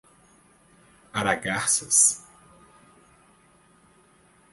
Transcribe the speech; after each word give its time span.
Aragarças 1.13 2.25